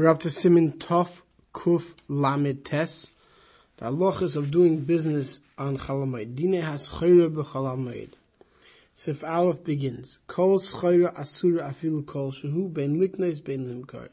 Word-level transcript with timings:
We're 0.00 0.08
up 0.08 0.20
to 0.20 0.30
Simin 0.30 0.78
Tov 0.78 1.20
Kuf 1.52 1.92
Lamed 2.08 2.64
Tes. 2.64 3.10
The 3.76 3.84
halachas 3.84 4.34
of 4.34 4.50
doing 4.50 4.80
business 4.80 5.40
on 5.58 5.76
Chalamayid. 5.76 6.36
Dine 6.36 6.62
has 6.62 6.88
haschayra 6.88 7.28
b'chalamayid. 7.28 8.14
Sif 8.94 9.22
Aleph 9.22 9.62
begins. 9.62 10.20
Kol 10.26 10.58
schayra 10.58 11.14
asura 11.18 11.68
afilu 11.68 12.06
kol 12.06 12.32
shehu 12.32 12.72
ben 12.72 12.98
liknes 12.98 13.44
ben 13.44 13.66
limkar. 13.66 14.08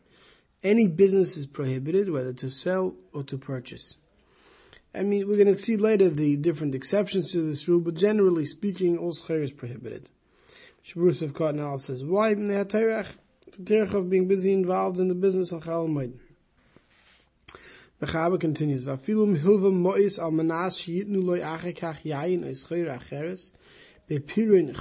Any 0.61 0.87
business 0.87 1.37
is 1.37 1.47
prohibited, 1.47 2.09
whether 2.09 2.33
to 2.33 2.49
sell 2.49 2.97
or 3.13 3.23
to 3.23 3.37
purchase. 3.37 3.95
I 4.93 5.03
mean, 5.03 5.25
we're 5.25 5.37
going 5.37 5.47
to 5.47 5.55
see 5.55 5.77
later 5.77 6.09
the 6.09 6.35
different 6.35 6.75
exceptions 6.75 7.31
to 7.31 7.41
this 7.41 7.65
rule, 7.69 7.79
but 7.79 7.93
generally 7.93 8.43
speaking, 8.43 8.97
all 8.97 9.13
schayra 9.13 9.43
is 9.43 9.53
prohibited. 9.53 10.09
Shabrus 10.85 11.21
of 11.21 11.33
Cotton 11.33 11.61
Aleph 11.61 11.83
says, 11.83 12.03
why 12.03 12.33
the 13.51 13.63
terech 13.63 13.93
of 13.93 14.09
being 14.09 14.27
busy 14.27 14.53
involved 14.53 14.99
in 14.99 15.07
the 15.07 15.15
business 15.15 15.51
of 15.51 15.63
continues, 18.39 18.85
Vafilum 18.85 19.73
mois 19.73 20.19
al 20.19 20.31
manas 20.31 20.87
loy 20.87 21.39
achekach 21.39 22.03
yayin 22.03 22.43
ois 22.45 22.67
acheres, 22.67 23.51
bepirin 24.09 24.75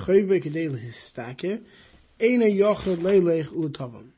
ena 2.21 2.45
yochad 2.45 2.97
leilech. 2.97 4.11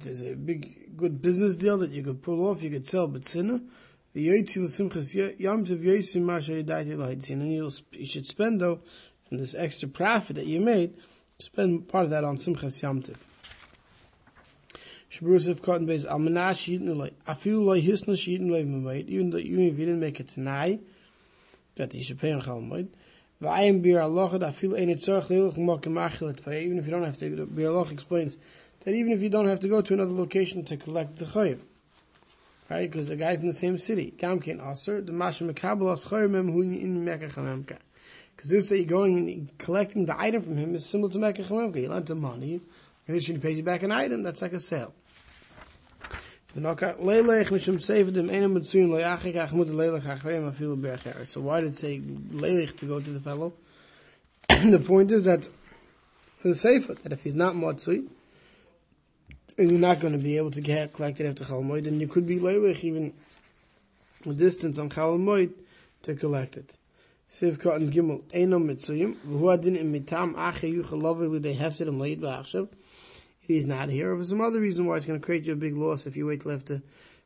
there's 0.00 0.22
a 0.22 0.34
big, 0.34 0.96
good 0.96 1.22
business 1.22 1.56
deal 1.56 1.78
that 1.78 1.90
you 1.90 2.02
could 2.02 2.22
pull 2.22 2.48
off, 2.48 2.62
you 2.62 2.70
could 2.70 2.86
sell 2.86 3.08
And 4.16 4.24
you 4.24 4.46
should 8.06 8.26
spend 8.26 8.60
though, 8.62 8.80
from 9.28 9.36
this 9.36 9.54
extra 9.54 9.88
profit 9.88 10.36
that 10.36 10.46
you 10.46 10.58
made, 10.58 10.94
spend 11.38 11.86
part 11.86 12.04
of 12.04 12.10
that 12.10 12.24
on 12.24 12.38
simchas 12.38 12.80
yam 12.82 13.02
tev. 13.02 13.16
Shabrusif 15.10 15.62
cotton 15.62 15.84
base 15.84 16.06
almanash 16.06 16.66
yidin 16.66 16.96
like 16.96 17.12
I 17.26 17.34
feel 17.34 17.60
like 17.60 17.82
even 17.82 18.14
though 19.30 19.38
even 19.38 19.60
if 19.60 19.78
you 19.78 19.84
didn't 19.84 20.00
make 20.00 20.18
it 20.18 20.28
tonight 20.28 20.80
that 21.74 21.92
you 21.92 22.02
should 22.02 22.18
pay 22.18 22.32
on 22.32 22.40
chalmud. 22.40 22.88
V'ayim 23.42 23.82
bir 23.82 24.00
Allah 24.00 24.46
I 24.46 24.50
feel 24.52 24.76
ain't 24.76 24.92
it 24.92 24.98
tzarch 25.00 25.26
lilch 25.26 25.58
mokim 25.58 25.98
achilet 26.02 26.40
for 26.40 26.54
even 26.54 26.78
if 26.78 26.86
you 26.86 26.90
don't 26.90 27.04
have 27.04 27.18
to 27.18 27.44
bir 27.44 27.68
Allah 27.68 27.86
explains 27.90 28.38
that 28.80 28.94
even 28.94 29.12
if 29.12 29.20
you 29.20 29.28
don't 29.28 29.46
have 29.46 29.60
to 29.60 29.68
go 29.68 29.82
to 29.82 29.92
another 29.92 30.12
location 30.12 30.64
to 30.64 30.78
collect 30.78 31.16
the 31.16 31.26
chayiv. 31.26 31.60
Right, 32.68 32.90
because 32.90 33.06
the 33.06 33.14
guy's 33.14 33.38
in 33.38 33.46
the 33.46 33.52
same 33.52 33.78
city. 33.78 34.12
Gamkin 34.18 34.60
aser 34.60 35.00
the 35.00 35.12
masha 35.12 35.44
mekabel 35.44 35.92
as 35.92 36.04
chayiv 36.06 36.30
mem 36.30 36.50
hu 36.52 36.62
in 36.62 37.04
Mecca 37.04 37.28
chamemka. 37.28 37.78
Because 38.34 38.50
this 38.50 38.68
that 38.70 38.78
you're 38.78 38.86
going 38.86 39.16
and 39.16 39.56
collecting 39.58 40.06
the 40.06 40.20
item 40.20 40.42
from 40.42 40.56
him 40.56 40.74
is 40.74 40.84
similar 40.84 41.12
to 41.12 41.18
Mecca 41.18 41.42
chamemka. 41.42 41.80
You 41.80 41.88
lent 41.88 42.10
him 42.10 42.20
money, 42.20 42.60
and 43.06 43.14
he 43.14 43.20
should 43.20 43.40
pay 43.40 43.52
you 43.52 43.62
back 43.62 43.84
an 43.84 43.92
item. 43.92 44.24
That's 44.24 44.42
like 44.42 44.52
a 44.52 44.58
sale. 44.58 44.92
So 46.56 46.62
why 46.62 46.74
did 46.74 46.98
it 51.68 51.76
say 51.76 52.00
leilech 52.00 52.76
to 52.78 52.86
go 52.86 52.98
to 53.00 53.10
the 53.10 53.20
fellow? 53.20 53.52
the 54.48 54.82
point 54.84 55.12
is 55.12 55.24
that 55.24 55.46
for 56.38 56.48
the 56.48 56.54
sefer, 56.54 56.94
that 56.94 57.12
if 57.12 57.22
he's 57.22 57.34
not 57.34 57.54
matzui, 57.54 58.08
and 59.58 59.70
you're 59.70 59.80
not 59.80 60.00
going 60.00 60.12
to 60.12 60.18
be 60.18 60.36
able 60.36 60.50
to 60.50 60.60
get 60.60 60.92
collected 60.92 61.26
after 61.26 61.44
Chalamoid, 61.44 61.84
then 61.84 62.00
you 62.00 62.08
could 62.08 62.26
be 62.26 62.38
leilech 62.38 62.84
even 62.84 63.14
a 64.24 64.32
distance 64.32 64.78
on 64.78 64.90
Chalamoid 64.90 65.52
to 66.02 66.14
collect 66.14 66.56
it. 66.56 66.76
Siv 67.30 67.60
Cotton 67.60 67.90
Gimel, 67.90 68.22
Einam 68.32 68.66
Mitzuyim, 68.66 69.16
V'hu 69.26 69.52
Adin 69.52 69.76
Im 69.76 69.92
Mitam 69.92 70.34
Ache 70.34 70.72
Yuchalav 70.72 71.18
Lidei 71.18 71.56
Hefsid 71.56 71.88
Am 71.88 71.98
Leid 71.98 72.20
Ba'achshav, 72.20 72.68
he's 73.40 73.66
not 73.66 73.88
here, 73.88 74.12
or 74.12 74.18
for 74.18 74.24
some 74.24 74.40
other 74.40 74.60
reason 74.60 74.86
why 74.86 74.96
it's 74.96 75.06
going 75.06 75.18
to 75.18 75.24
create 75.24 75.44
you 75.44 75.52
a 75.52 75.56
big 75.56 75.76
loss 75.76 76.06
if 76.06 76.16
you 76.16 76.26
wait 76.26 76.42
till 76.42 76.52
after 76.52 76.82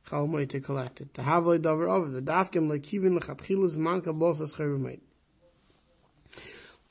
Chalmoy 0.08 0.48
to 0.48 0.60
collect 0.60 1.00
it. 1.00 1.12
To 1.14 1.22
have 1.22 1.46
a 1.46 1.58
davar 1.58 2.02
of 2.02 2.14
it, 2.14 2.24
dafkem 2.24 2.70
lekivin 2.70 3.18
lechatchilas 3.18 3.76
man 3.76 4.00
kablos 4.00 4.40
as 4.40 4.54
chayrumayit. 4.54 5.00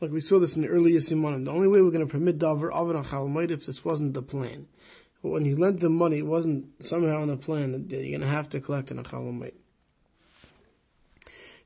Like 0.02 0.12
we 0.12 0.22
saw 0.22 0.40
this 0.40 0.56
in 0.56 0.62
the 0.62 0.70
earlier 0.70 1.00
simonim. 1.00 1.46
The 1.46 1.52
only 1.52 1.68
way 1.68 1.82
we're 1.82 1.92
going 1.92 2.08
to 2.08 2.12
permit 2.12 2.40
davar 2.40 2.72
of 2.72 2.96
on 2.96 3.04
Chalmoid 3.04 3.52
if 3.52 3.66
this 3.66 3.84
wasn't 3.84 4.14
the 4.14 4.22
plan. 4.22 4.68
But 5.22 5.30
when 5.30 5.46
you 5.46 5.56
lent 5.56 5.80
the 5.80 5.90
money, 5.90 6.20
it 6.20 6.26
wasn't 6.26 6.84
somehow 6.84 7.24
in 7.24 7.30
the 7.30 7.38
plan 7.38 7.72
that 7.74 7.90
you're 7.92 8.18
going 8.18 8.22
to 8.22 8.28
have 8.28 8.50
to 8.50 8.62
collect 8.62 8.92
it 8.92 8.98
on 8.98 9.04
Chalmoid. 9.04 9.54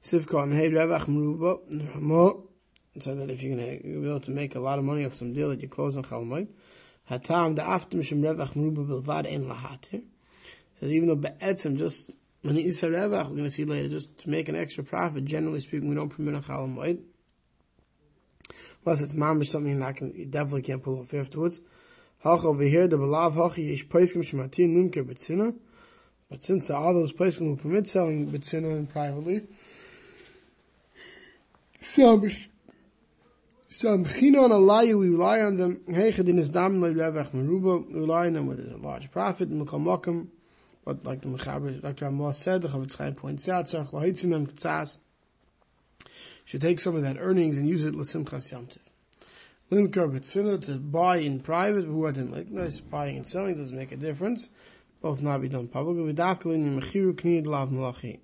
Sivka 0.01 0.43
and 0.43 0.53
hey 0.53 0.69
Revach 0.69 1.05
Meruba, 1.05 2.43
so 2.99 3.15
that 3.15 3.29
if 3.29 3.41
you're 3.41 3.55
going 3.55 3.77
to 3.77 3.83
be 3.83 4.09
able 4.09 4.19
to 4.21 4.31
make 4.31 4.55
a 4.55 4.59
lot 4.59 4.79
of 4.79 4.85
money 4.85 5.05
off 5.05 5.13
some 5.13 5.33
deal 5.33 5.49
that 5.49 5.61
you 5.61 5.67
close 5.67 5.95
on 5.95 6.03
Chalmoid, 6.03 6.47
Hatam 7.09 7.55
the 7.55 7.63
after 7.63 7.97
mishum 7.97 8.21
revach 8.21 8.53
meruba 8.53 8.87
bilvad 8.87 9.25
en 9.27 9.45
lahatir. 9.45 10.03
Says 10.79 10.91
even 10.91 11.09
though 11.09 11.15
be'etzim 11.15 11.77
just 11.77 12.11
when 12.41 12.55
he 12.55 12.67
isa 12.67 12.87
revach, 12.87 13.29
we're 13.29 13.35
going 13.35 13.43
to 13.43 13.49
see 13.49 13.65
later, 13.65 13.89
just 13.89 14.17
to 14.19 14.29
make 14.29 14.49
an 14.49 14.55
extra 14.55 14.83
profit. 14.83 15.25
Generally 15.25 15.61
speaking, 15.61 15.89
we 15.89 15.95
don't 15.95 16.09
permit 16.09 16.35
a 16.35 16.39
chalam 16.39 16.75
white. 16.75 16.99
Unless 18.85 19.01
it's 19.01 19.13
mamish 19.13 19.47
something 19.47 19.79
that 19.79 19.95
can, 19.95 20.13
you 20.13 20.25
definitely 20.25 20.61
can't 20.61 20.83
pull 20.83 20.99
off 20.99 21.13
afterwards. 21.13 21.59
Hach 22.23 22.45
over 22.45 22.63
here, 22.63 22.87
the 22.87 22.97
ish 22.97 23.87
paiskim 23.87 24.23
shematin 24.23 24.91
betzina. 24.91 25.55
But 26.29 26.43
since 26.43 26.67
there 26.67 26.77
are 26.77 26.93
those 26.93 27.11
paiskim 27.11 27.39
who 27.39 27.55
permit 27.57 27.87
selling 27.87 28.31
betzina 28.31 28.89
privately, 28.89 29.47
so 31.81 32.27
so 33.67 33.97
Mechina 33.97 34.43
on 34.43 34.51
Alayu, 34.51 34.99
we 34.99 35.09
rely 35.09 35.41
on 35.41 35.57
them. 35.57 35.81
Heichadin 35.89 36.37
is 36.37 36.49
dam 36.49 36.79
loy 36.79 36.93
revach 36.93 37.31
meruba. 37.31 37.87
We 37.87 38.01
rely 38.01 38.27
on 38.27 38.33
them 38.33 38.47
there's 38.55 38.71
a 38.71 38.77
large 38.77 39.09
profit. 39.09 39.49
But 40.85 41.03
like 41.05 41.21
the 41.21 41.27
Mechaber, 41.27 41.81
Dr. 41.81 42.05
Amos 42.05 42.37
said, 42.37 42.61
the 42.61 42.67
Chofetz 42.67 42.97
Chaim 42.97 43.15
points 43.15 43.49
out, 43.49 43.65
k'tzas. 43.65 44.99
Should 46.45 46.61
take 46.61 46.79
some 46.79 46.95
of 46.95 47.01
that 47.01 47.17
earnings 47.19 47.57
and 47.57 47.67
use 47.67 47.83
it 47.83 47.95
l'simchas 47.95 48.53
yamtiv. 48.53 48.77
Limkar 49.73 50.11
b'tzina 50.11 50.63
to 50.65 50.75
buy 50.75 51.17
in 51.17 51.39
private, 51.39 51.89
like 51.89 52.49
nice 52.49 52.79
buying 52.79 53.17
and 53.17 53.27
selling 53.27 53.57
doesn't 53.57 53.75
make 53.75 53.91
a 53.91 53.97
difference. 53.97 54.49
Both 55.01 55.21
not 55.21 55.41
be 55.41 55.49
done 55.49 55.67
publicly. 55.67 56.13
V'dafkalin 56.13 56.79
mechiru 56.79 57.13
kniyad 57.13 57.47
lav 57.47 57.69
malachim. 57.69 58.19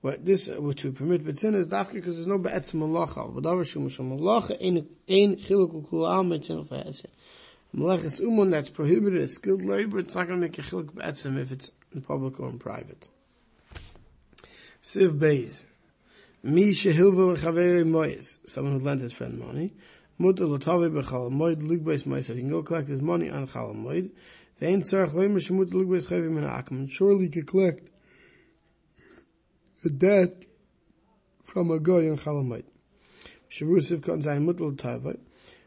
What 0.00 0.24
this 0.24 0.50
uh, 0.50 0.60
which 0.60 0.84
we 0.84 0.90
permit 0.90 1.24
betzina 1.24 1.54
is 1.54 1.68
dafka 1.68 1.94
because 1.94 2.16
there's 2.16 2.26
no 2.26 2.38
be'etz 2.38 2.72
malacha. 2.72 3.32
Whatever 3.32 3.64
shu 3.64 3.80
mushal 3.80 4.06
malacha 4.06 4.56
ein 4.62 4.86
ein 5.08 5.36
chiluk 5.36 5.88
kulam 5.88 6.28
betzina 6.28 6.68
fa'aseh. 6.68 7.06
Malacha 7.74 8.04
is 8.04 8.20
umun 8.20 8.50
that's 8.50 8.68
prohibited 8.68 9.20
as 9.22 9.32
skilled 9.32 9.64
labor. 9.64 9.98
It's 9.98 10.14
not 10.14 10.28
going 10.28 10.40
to 10.40 10.46
make 10.46 10.58
a 10.58 10.62
chiluk 10.62 10.94
be'etzim 10.94 11.40
if 11.40 11.50
it's 11.50 11.70
in 11.94 12.02
public 12.02 12.38
or 12.38 12.50
in 12.50 12.58
private. 12.58 13.08
Siv 14.82 15.18
Beis. 15.18 15.64
Mi 16.42 16.72
shehilva 16.72 17.36
l'chaveri 17.36 17.84
moyes. 17.84 18.38
Someone 18.46 18.78
who 18.78 18.84
lent 18.84 19.00
his 19.00 19.14
friend 19.14 19.38
money. 19.38 19.72
Mutter 20.18 20.46
l'tave 20.46 20.90
b'chal 20.90 21.30
moed 21.30 21.62
ligbeis 21.62 22.04
moyes. 22.04 22.32
He 22.32 22.40
can 22.40 22.48
go 22.48 22.62
collect 22.62 22.88
his 22.88 23.00
money 23.00 23.30
on 23.30 23.46
chal 23.46 23.74
moed. 23.74 24.10
Ve'en 24.60 24.82
tzarech 24.82 25.12
leimer 25.12 25.40
shemutter 25.40 25.74
ligbeis 25.74 26.06
chavi 26.06 26.30
min 26.30 26.44
ha'akam. 26.44 26.90
Surely 26.90 27.24
he 27.24 27.30
can 27.30 27.46
collect 27.46 27.90
a 29.84 29.90
debt 29.90 30.44
from 31.44 31.70
a 31.70 31.78
guy 31.78 31.98
in 31.98 32.16
Chalamite. 32.16 32.64
Shavusiv 33.50 34.02
kan 34.02 34.20
Tavai. 34.20 35.18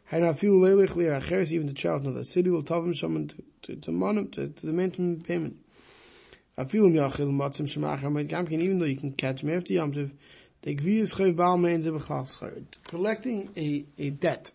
Hij 0.10 0.20
na 0.20 0.34
veel 0.34 0.60
lelijk 0.60 0.96
leer 0.96 1.22
even 1.52 1.68
the 1.68 1.74
child 1.74 2.06
of 2.06 2.16
the 2.16 2.26
city 2.26 2.50
will 2.50 2.64
tell 2.64 2.82
him 2.82 2.94
someone 2.94 3.28
to, 3.28 3.36
to, 3.62 3.76
to, 3.76 4.26
to, 4.32 4.48
to 4.50 4.66
the 4.66 4.74
maintenance 4.74 5.24
payment. 5.28 5.58
Him 6.58 6.66
yachil 6.68 7.30
matzim 7.30 7.68
shemachar 7.68 8.52
even 8.52 8.80
though 8.80 8.86
you 8.86 8.96
can 8.96 9.12
catch 9.12 9.44
me 9.44 9.54
after 9.54 9.74
yamtiv, 9.74 10.12
Collecting 10.64 11.08
a, 13.56 13.86
a 13.98 14.10
debt. 14.10 14.52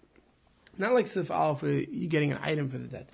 Not 0.78 0.94
like 0.94 1.06
sif 1.06 1.30
al 1.30 1.54
for 1.54 1.68
you 1.68 2.08
getting 2.08 2.32
an 2.32 2.38
item 2.42 2.68
for 2.68 2.78
the 2.78 2.88
debt, 2.88 3.08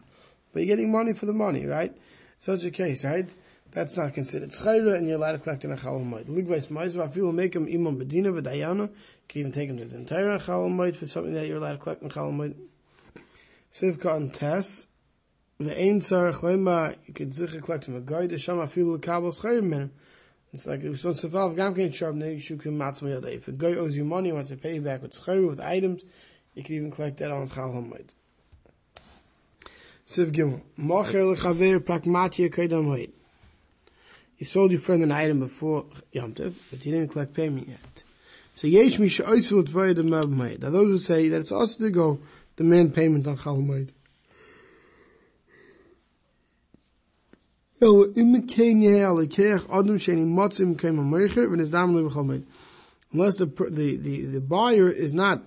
but 0.53 0.61
you're 0.61 0.77
getting 0.77 0.91
money 0.91 1.13
for 1.13 1.27
the 1.27 1.33
money, 1.33 1.67
right? 1.67 1.95
Such 2.39 2.65
a 2.65 2.71
case, 2.71 3.05
right? 3.05 3.29
That's 3.73 3.97
not 3.97 4.15
considered 4.15 4.51
schayra, 4.51 4.97
and 4.97 5.07
you're 5.07 5.17
allowed 5.17 5.33
to 5.33 5.39
collect 5.39 5.65
in 5.65 5.73
a 5.73 5.77
chalamayit. 5.77 6.27
Ligvais 6.27 6.69
ma'izva, 6.69 7.11
if 7.11 7.17
you 7.17 7.25
will 7.25 7.33
make 7.33 7.55
him 7.55 7.69
imam 7.69 7.99
bedina 7.99 8.33
v'dayana, 8.33 8.91
can 9.29 9.41
even 9.41 9.53
take 9.53 9.69
him 9.69 9.77
to 9.77 9.85
the 9.85 9.97
entire 9.97 10.39
chalamayit 10.39 10.97
for 10.97 11.07
something 11.07 11.35
that 11.35 11.47
you're 11.47 11.59
allowed 11.59 11.73
to 11.73 11.79
collect 11.79 12.03
in 12.03 12.09
chalamayit. 12.09 12.55
Sivka 13.73 14.17
and 14.17 14.33
ve'ein 14.33 16.01
tzarech 16.01 16.41
lema, 16.41 16.97
you 17.07 17.13
could 17.13 17.33
zicha 17.33 17.63
collect 17.63 17.85
from 17.85 17.97
a 17.97 18.01
guy, 18.01 18.27
the 18.27 18.39
shama 18.39 18.67
afilu. 18.67 19.91
It's 20.53 20.67
like 20.67 20.83
if 20.83 21.01
son 21.01 21.13
sefav 21.13 21.57
gam 21.57 21.75
ken 21.75 21.91
shab 21.91 22.15
shukim 22.39 22.77
matzma 22.77 23.21
yadei. 23.21 23.37
If 23.37 23.49
a 23.49 23.53
guy 23.53 23.75
owes 23.75 23.97
you 23.97 24.05
money, 24.05 24.33
wants 24.33 24.51
to 24.51 24.57
pay 24.57 24.77
you 24.77 24.81
back 24.81 25.03
with 25.03 25.13
schayim, 25.13 25.49
with 25.49 25.61
items, 25.61 26.05
you 26.55 26.63
can 26.63 26.75
even 26.75 26.91
collect 26.91 27.19
that 27.19 27.31
on 27.31 27.49
Chal 27.49 27.71
HaMoed. 27.71 28.09
Siv 30.07 30.33
Gimel. 30.33 30.63
Mocher. 30.79 31.37
You 34.39 34.47
sold 34.47 34.71
your 34.71 34.81
friend 34.81 35.03
an 35.03 35.13
item 35.13 35.41
before 35.41 35.85
Yom 36.13 36.33
Tov, 36.33 36.55
but 36.71 36.87
you 36.87 36.93
didn't 36.93 37.09
collect 37.13 37.35
payment 37.35 37.69
yet. 37.69 38.03
So 38.55 38.67
yesh 38.67 38.99
mi 38.99 39.09
she'oisel 39.09 39.65
tvay 39.65 39.95
the 39.95 40.03
mab 40.03 40.25
moed. 40.25 40.63
Now 40.63 40.71
those 40.71 40.89
who 40.89 40.99
say 40.99 41.29
that 41.29 41.41
it's 41.41 41.53
also 41.53 41.85
to 41.85 41.91
go 41.91 42.21
demand 42.57 42.95
payment 42.95 43.27
on 43.27 43.37
Chal 43.37 43.57
HaMoed. 43.59 43.91
Unless 47.81 48.09
the, 53.37 53.47
the, 53.71 53.97
the, 53.97 54.25
the 54.27 54.41
buyer 54.41 54.89
is 54.91 55.13
not 55.13 55.43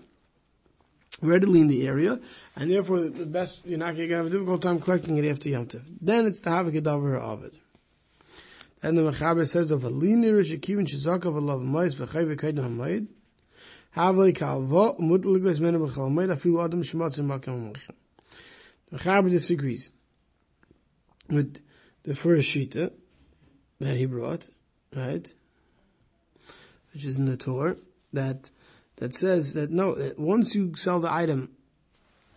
readily 1.22 1.60
in 1.60 1.68
the 1.68 1.86
area, 1.86 2.22
and 2.56 2.72
therefore 2.72 3.02
the 3.02 3.26
best, 3.26 3.66
you're 3.66 3.78
not 3.78 3.98
going 3.98 4.08
to 4.08 4.16
have 4.16 4.28
a 4.28 4.30
difficult 4.30 4.62
time 4.62 4.80
collecting 4.80 5.18
it 5.18 5.26
after 5.30 5.50
Yom 5.50 5.66
Tov. 5.66 5.84
Then 6.00 6.26
it's 6.26 6.40
the 6.40 6.50
Havik 6.52 6.82
Adavar 6.82 7.20
of 7.20 7.44
it. 7.44 7.54
And 8.82 8.98
the 8.98 9.02
Mechaber 9.02 9.46
says 9.46 9.70
of 9.70 9.84
a 9.84 9.90
linear 9.90 10.40
shekivin 10.40 10.88
shizak 10.88 11.26
of 11.26 11.36
a 11.36 11.40
love 11.40 11.62
mais 11.62 11.96
b'chayve 11.96 12.36
kaidem 12.38 12.66
hamayid. 12.66 13.08
Havli 13.96 14.32
kalva 14.34 14.98
mutligos 15.00 15.60
mena 15.60 15.80
b'chal 15.80 16.10
hamayid 16.10 16.36
afilu 16.36 16.64
adam 16.64 16.82
shematzim 16.82 17.28
makam 17.28 17.74
mechem. 17.74 17.96
The 18.90 18.98
Mechaber 18.98 19.30
disagrees 19.30 19.92
with 21.30 21.62
the 22.04 22.16
first 22.16 22.50
shita 22.50 22.88
eh, 22.88 22.90
that 23.80 23.98
he 23.98 24.06
brought, 24.06 24.50
right? 24.96 25.34
Which 26.94 27.06
is 27.06 27.18
in 27.18 27.26
the 27.26 27.38
Torah, 27.38 27.78
that 28.14 28.50
that 28.98 29.16
says 29.16 29.54
that 29.54 29.72
no, 29.72 29.96
that 29.96 30.20
once 30.20 30.56
you 30.56 30.76
sell 30.76 31.00
the 31.00 31.12
item, 31.12 31.50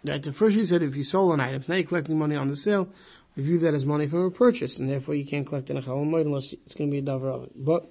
that 0.05 0.23
the 0.23 0.33
first 0.33 0.57
she 0.57 0.65
said 0.65 0.83
if 0.83 0.97
you 0.97 1.05
sold 1.05 1.35
an 1.35 1.41
item, 1.41 1.63
so 1.63 1.73
now 1.73 1.79
you're 1.79 1.87
collecting 1.87 2.19
money 2.19 2.37
on 2.37 2.49
the 2.49 2.57
sale, 2.57 2.89
we 3.37 3.43
view 3.43 3.59
that 3.59 3.75
as 3.75 3.85
money 3.85 4.07
from 4.07 4.25
a 4.25 4.31
purchase, 4.31 4.79
and 4.79 4.89
therefore 4.89 5.15
you 5.15 5.27
can't 5.27 5.47
collect 5.47 5.71
in 5.71 5.77
a 5.77 5.83
halal 5.83 6.21
unless 6.21 6.53
it's 6.53 6.75
going 6.75 6.91
to 6.91 6.93
be 6.93 6.99
a 6.99 7.03
davar 7.03 7.35
of 7.35 7.45
it. 7.45 7.53
But 7.57 7.91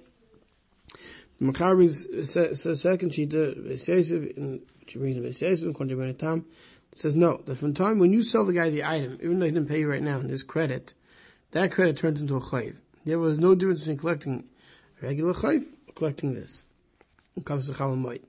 the 1.38 1.46
Maccabi's 1.46 2.30
says 2.30 2.80
second 2.80 3.10
shita, 3.10 3.68
which 3.68 4.94
brings 4.94 5.16
him 5.16 5.24
Beisesiv, 5.24 5.70
according 5.70 5.98
to 5.98 6.44
says 6.94 7.16
no, 7.16 7.38
that 7.46 7.56
from 7.56 7.74
time 7.74 7.98
when 7.98 8.12
you 8.12 8.22
sell 8.22 8.44
the 8.44 8.52
guy 8.52 8.70
the 8.70 8.84
item, 8.84 9.18
even 9.20 9.40
though 9.40 9.46
he 9.46 9.52
didn't 9.52 9.68
pay 9.68 9.80
you 9.80 9.90
right 9.90 10.02
now, 10.02 10.18
and 10.18 10.30
there's 10.30 10.44
credit, 10.44 10.94
that 11.54 11.70
credit 11.70 11.96
turns 11.96 12.20
into 12.20 12.36
a 12.36 12.40
chayv. 12.40 12.76
There 13.04 13.18
was 13.18 13.38
no 13.38 13.54
difference 13.54 13.80
between 13.80 13.98
collecting 13.98 14.44
regular 15.00 15.32
chayv 15.34 15.64
or 15.86 15.92
collecting 15.94 16.34
this. 16.34 16.64
It 17.36 17.44
comes 17.44 17.68
to 17.68 17.72
chalamayit. 17.72 18.22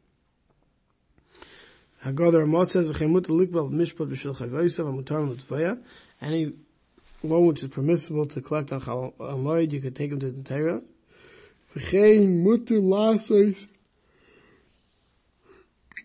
Haggadah 2.03 2.41
Ramah 2.41 2.67
says, 2.67 2.91
"V'chemut 2.91 3.25
likbal 3.25 3.71
mishpat 3.71 4.09
b'shil 4.11 4.35
chayvaysav 4.35 4.85
amutar 4.85 5.27
l'tvaya." 5.27 5.81
Any 6.21 6.53
loan 7.23 7.47
which 7.47 7.63
is 7.63 7.69
permissible 7.69 8.27
to 8.27 8.41
collect 8.41 8.71
on 8.71 8.81
chalamayit, 8.81 9.71
you 9.71 9.81
could 9.81 9.95
take 9.95 10.11
him 10.11 10.19
to 10.19 10.31
the 10.31 10.43
Torah. 10.43 10.81
V'chein 11.75 12.43
mutar 12.43 12.79
lasais 12.79 13.65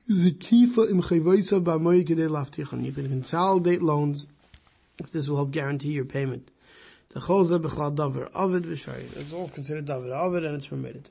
zekifa 0.08 0.90
im 0.90 1.02
chayvaysav 1.02 1.64
b'amoy 1.64 2.02
kedei 2.02 2.28
laftichon. 2.31 2.82
You 2.82 2.93
can 2.93 3.08
consolidate 3.08 3.82
loans 3.82 4.26
if 4.99 5.11
this 5.11 5.28
will 5.28 5.37
help 5.37 5.50
guarantee 5.50 5.93
your 5.93 6.06
payment. 6.06 6.50
The 7.12 7.18
cholza 7.18 7.60
b'chlal 7.60 7.96
davar 7.96 8.30
avid 8.34 8.64
v'shari. 8.64 9.16
It's 9.16 9.32
all 9.32 9.48
considered 9.48 9.86
davar 9.86 10.12
avid 10.12 10.44
and 10.44 10.54
it's 10.54 10.68
permitted. 10.68 11.10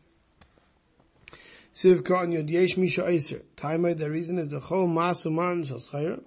Siv 1.73 2.05
ka'an 2.05 2.31
yod 2.31 2.49
yesh 2.49 2.77
misha 2.77 3.03
eiser. 3.03 3.41
Taimai, 3.57 3.97
the 3.97 4.09
reason 4.09 4.39
is 4.39 4.47
the 4.47 4.59
chol 4.59 4.87
masu 4.87 5.29
man 5.29 5.65
shal. 5.65 6.19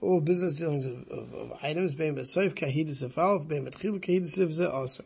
All 0.00 0.20
business 0.20 0.56
dealings 0.56 0.86
of, 0.86 1.06
of, 1.08 1.34
of 1.34 1.52
items, 1.62 1.94
bein 1.94 2.16
b'soif 2.16 2.54
kahidus 2.54 3.02
afalf, 3.06 3.46
bein 3.46 3.66
b'tchil 3.66 4.00
kahidus 4.00 4.38
of 4.38 4.54
ze 4.54 4.64
also. 4.64 5.04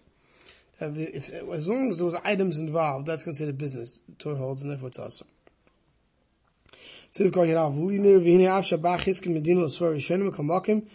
As 0.81 1.69
long 1.69 1.89
as 1.91 1.99
there 1.99 2.07
was 2.07 2.17
items 2.23 2.59
involved, 2.59 3.07
that's 3.07 3.25
considered 3.25 3.59
business. 3.59 4.03
The 4.09 4.15
Torah 4.15 4.37
holds, 4.37 4.63
and 4.63 4.71
therefore 4.71 4.89
it's 4.89 4.99
awesome. 5.01 5.27
Siv 7.13 7.33
ka'an 7.33 7.49
yod 7.49 7.59
av 7.59 7.77
liner 7.77 8.21
v'hine 8.21 8.49
av 8.49 8.63
shabach 8.63 9.01
hiskim 9.01 9.35
medina 9.35 9.63
l'svar 9.63 9.97
yishenim 9.97 10.33
kamakim 10.33 10.87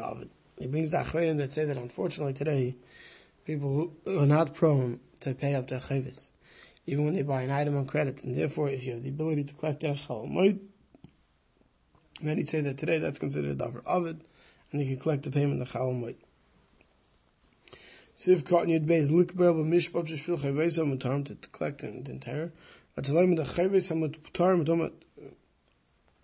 avid. 0.00 0.30
He 0.58 0.66
brings 0.66 0.90
the 0.90 0.98
achrein 0.98 1.38
that 1.38 1.52
say 1.52 1.64
that 1.64 1.76
unfortunately 1.76 2.32
today, 2.32 2.76
people 3.44 3.92
are 4.06 4.26
not 4.26 4.54
prone 4.54 5.00
to 5.20 5.34
pay 5.34 5.54
up 5.54 5.68
their 5.68 5.80
chavis, 5.80 6.30
even 6.86 7.04
when 7.04 7.14
they 7.14 7.22
buy 7.22 7.42
an 7.42 7.50
item 7.50 7.76
on 7.76 7.86
credit, 7.86 8.24
and 8.24 8.34
therefore 8.34 8.68
if 8.68 8.84
you 8.84 8.92
have 8.92 9.02
the 9.02 9.08
ability 9.08 9.44
to 9.44 9.54
collect 9.54 9.80
their 9.80 9.94
chalamoid, 9.94 10.60
many 12.22 12.42
say 12.42 12.60
that 12.60 12.78
today 12.78 12.98
that's 12.98 13.18
considered 13.18 13.60
a 13.60 13.64
davar 13.64 13.82
avid, 13.86 14.20
and 14.72 14.80
you 14.80 14.86
can 14.86 14.98
collect 14.98 15.22
the 15.24 15.30
payment 15.30 15.60
of 15.60 15.68
chalamoid. 15.68 16.16
Siv 18.16 18.46
cotton 18.46 18.70
yud 18.70 18.86
beis 18.86 19.10
likber 19.10 19.52
b'mishpat 19.52 20.06
shvil 20.06 20.38
chavis 20.38 21.52
collect 21.52 21.80
the 21.80 21.88
entire. 21.88 22.52
But 22.52 22.52
to 22.52 22.52
learn 22.52 22.52
the 22.52 22.52
mutar 22.52 22.83
Uh, 22.96 23.02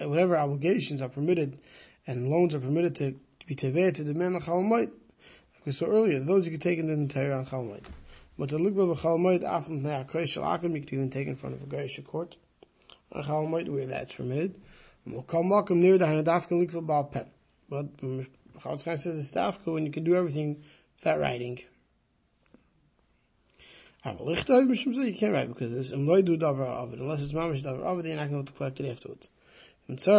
whatever 0.08 0.36
obligations 0.36 1.02
are 1.02 1.08
permitted 1.08 1.58
and 2.06 2.28
loans 2.28 2.54
are 2.54 2.60
permitted 2.60 2.94
to 2.94 3.14
be 3.46 3.54
tevet 3.54 3.94
to 3.94 4.04
the 4.04 4.12
demand 4.12 4.36
on 4.36 4.42
chalamayit. 4.42 4.90
Like 5.54 5.66
we 5.66 5.72
saw 5.72 5.86
earlier, 5.86 6.20
those 6.20 6.46
you 6.46 6.52
could 6.52 6.62
take 6.62 6.78
in 6.78 6.86
the 6.86 6.92
entire 6.92 7.32
on 7.32 7.44
chalamayit. 7.44 7.84
But 8.38 8.50
to 8.50 8.58
look 8.58 8.76
by 8.76 8.82
chalamayit 8.82 9.44
after 9.44 9.76
the 9.76 9.88
akoy 9.88 10.28
shel 10.28 10.44
akim, 10.44 10.74
you 10.76 10.82
could 10.82 10.92
even 10.92 11.10
take 11.10 11.26
in 11.26 11.36
front 11.36 11.56
of 11.56 11.62
a 11.62 11.66
Garisha 11.66 12.04
court 12.04 12.36
on 13.12 13.24
chalamayit 13.24 13.68
where 13.68 13.86
that's 13.86 14.12
permitted. 14.12 14.54
We'll 15.06 15.22
call 15.22 15.42
makom 15.42 15.76
near 15.76 15.98
the 15.98 16.04
hanadafka 16.04 16.70
for 16.70 16.82
bal 16.82 17.04
pen. 17.04 17.26
But 17.68 17.86
um, 18.02 18.26
Chofetz 18.58 18.84
Chaim 18.84 18.98
says 18.98 19.18
it's 19.18 19.32
dafka 19.32 19.72
when 19.72 19.86
you 19.86 19.92
can 19.92 20.04
do 20.04 20.14
everything 20.14 20.62
without 20.96 21.18
writing. 21.18 21.60
You 24.02 25.12
can't 25.14 25.32
write 25.34 25.48
because 25.48 25.72
this 25.72 25.90
unless 25.90 26.22
it's 26.22 26.32
mamish 27.34 27.62
davar 27.62 27.84
avid, 27.84 28.06
you're 28.06 28.16
not 28.16 28.30
going 28.30 28.46
to 28.46 28.52
collect 28.52 28.80
it 28.80 28.88
afterwards. 28.90 29.30
So 29.98 30.12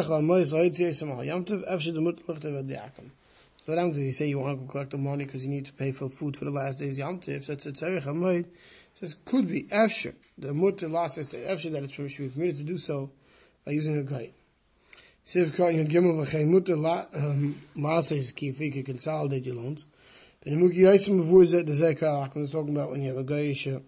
what 3.65 3.77
happens 3.77 3.97
if 3.97 4.03
you 4.03 4.11
say 4.11 4.27
you 4.27 4.37
want 4.39 4.59
to 4.59 4.67
collect 4.67 4.91
the 4.91 4.97
money 4.97 5.25
because 5.25 5.43
you 5.45 5.49
need 5.49 5.65
to 5.65 5.73
pay 5.73 5.91
for 5.91 6.09
food 6.09 6.37
for 6.37 6.45
the 6.45 6.51
last 6.51 6.79
days 6.79 6.99
Yom 6.99 7.19
Tov? 7.19 7.47
That's 7.47 7.65
a 7.65 7.71
tzarech 7.71 8.03
hamoed. 8.03 8.45
Says 8.95 9.15
could 9.25 9.47
be 9.47 9.63
efsher. 9.63 10.13
The 10.37 10.53
last 10.87 11.17
is 11.17 11.29
the 11.29 11.37
efsher 11.37 11.71
that 11.71 11.81
it's 11.83 11.93
permitted, 11.95 12.33
permitted 12.33 12.57
to 12.57 12.63
do 12.63 12.77
so 12.77 13.09
by 13.65 13.71
using 13.71 13.97
a 13.97 14.03
guide. 14.03 14.33
Siv 15.25 15.55
kan 15.55 15.73
yud 15.73 15.89
gimel 15.89 16.23
v'chein 16.23 16.47
mutter 16.47 16.75
lasa 17.75 18.15
is 18.15 18.31
key 18.31 18.49
if 18.49 18.59
you 18.59 18.71
can 18.71 18.83
consolidate 18.83 19.45
your 19.45 19.55
loans. 19.55 19.85
The 20.43 20.51
muki 20.51 20.79
yaisim 20.79 21.21
before 21.21 21.43
is 21.43 21.51
that 21.51 21.67
the 21.67 21.73
zekah 21.73 22.19
like 22.19 22.35
I 22.35 22.39
was 22.39 22.51
talking 22.51 22.75
about 22.75 22.91
when 22.91 23.01
you 23.01 23.09
have 23.09 23.17
a 23.17 23.23
gaisha 23.23 23.83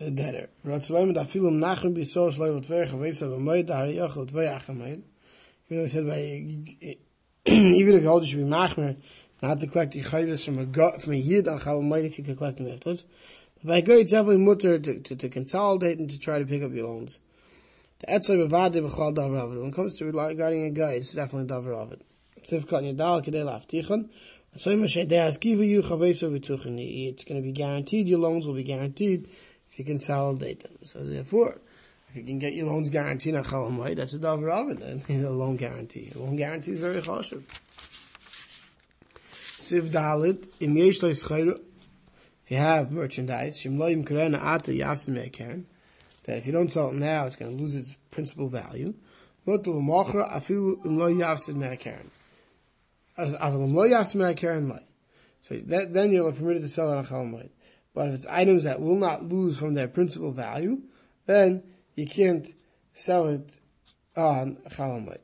a 0.00 0.10
debtor. 0.10 0.48
Ratzalaim 0.64 1.14
da 1.14 1.24
filum 1.24 1.58
nachem 1.58 1.96
said 5.90 6.06
by 6.06 6.18
even 7.46 7.94
if 7.94 8.02
you 8.02 8.08
hold 8.08 8.26
should 8.26 8.38
be 8.38 8.44
machmer, 8.44 8.96
not 9.42 9.60
to 9.60 9.66
collect 9.66 9.92
the 9.92 10.02
from 10.02 10.58
a 10.58 10.98
from 11.00 11.12
a 11.12 11.16
yid 11.16 11.48
on 11.48 11.58
chalamayit 11.58 12.06
if 12.06 12.18
you 12.18 12.24
can 12.24 12.36
collect 12.36 12.58
them 12.58 12.70
afterwards. 12.70 13.04
But 13.56 13.68
by 13.68 13.80
go, 13.80 13.94
it's 13.94 14.10
definitely 14.10 14.44
mutter 14.44 14.78
to, 14.78 15.00
to, 15.00 15.16
to, 15.16 15.28
consolidate 15.28 15.98
and 15.98 16.10
to 16.10 16.18
try 16.18 16.38
to 16.38 16.44
pick 16.44 16.62
up 16.62 16.72
your 16.72 16.86
loans. 16.86 17.20
The 18.00 18.08
etzay 18.08 18.48
bevade 18.48 18.74
b'chal 18.74 19.16
davar 19.16 19.42
avid. 19.42 19.58
When 19.58 19.68
it 19.68 19.74
comes 19.74 19.96
to 19.98 20.04
regarding 20.04 20.64
a 20.64 20.70
guy, 20.70 20.92
it's 20.92 21.12
definitely 21.12 21.48
davar 21.48 21.82
avid. 21.82 22.02
Yadal 22.44 23.24
kedei 23.24 23.44
laftichon. 23.44 24.08
It's 24.56 24.64
going 24.64 24.82
to 27.36 27.42
be 27.42 27.52
guaranteed. 27.52 28.08
Your 28.08 28.18
loans 28.18 28.46
will 28.46 28.54
be 28.54 28.62
guaranteed 28.62 29.28
if 29.70 29.78
you 29.78 29.84
consolidate 29.84 30.60
them. 30.60 30.78
So 30.82 31.04
therefore, 31.04 31.58
if 32.08 32.16
you 32.16 32.22
can 32.22 32.38
get 32.38 32.54
your 32.54 32.68
loans 32.68 32.88
guaranteed 32.88 33.34
on 33.34 33.44
Chalam 33.44 33.94
that's 33.94 34.14
a 34.14 34.18
davar 34.18 34.70
of. 34.70 34.80
Then 34.80 35.02
a 35.24 35.30
loan 35.30 35.56
guarantee. 35.56 36.10
A 36.14 36.18
loan 36.18 36.36
guarantee 36.36 36.72
is 36.72 36.80
very 36.80 37.02
chashiv. 37.02 37.42
Siv 39.60 39.90
dalit 39.90 40.48
im 40.60 40.74
yesh 40.78 41.02
If 41.02 41.60
you 42.48 42.56
have 42.56 42.90
merchandise, 42.90 43.58
shim 43.58 43.76
loim 43.76 44.06
karena 44.06 44.38
ata 44.38 44.70
yasim 44.70 45.18
ekern, 45.22 45.64
that 46.22 46.38
if 46.38 46.46
you 46.46 46.52
don't 46.52 46.72
sell 46.72 46.88
it 46.88 46.94
now, 46.94 47.26
it's 47.26 47.36
going 47.36 47.54
to 47.54 47.62
lose 47.62 47.76
its 47.76 47.94
principal 48.10 48.48
value. 48.48 48.94
Afilu 49.46 50.78
lo 50.84 51.08
im 51.08 51.18
lo 51.18 51.36
me'ekern 51.54 52.10
So 53.18 53.24
that, 55.66 55.94
then 55.94 56.12
you're 56.12 56.32
permitted 56.32 56.62
to 56.62 56.68
sell 56.68 56.92
it 56.92 56.96
on 56.96 57.06
Chalam 57.06 57.48
but 57.96 58.08
if 58.08 58.14
it's 58.14 58.26
items 58.26 58.64
that 58.64 58.82
will 58.82 58.98
not 58.98 59.24
lose 59.24 59.56
from 59.56 59.72
their 59.72 59.88
principal 59.88 60.30
value, 60.30 60.82
then 61.24 61.62
you 61.94 62.06
can't 62.06 62.46
sell 62.92 63.26
it 63.28 63.58
on 64.14 64.58
Chalamoid. 64.68 65.20